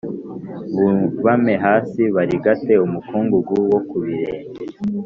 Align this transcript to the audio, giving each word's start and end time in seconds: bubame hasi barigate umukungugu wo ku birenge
bubame 1.11 1.53
hasi 1.65 2.01
barigate 2.15 2.73
umukungugu 2.85 3.53
wo 3.71 3.79
ku 3.87 3.97
birenge 4.03 4.61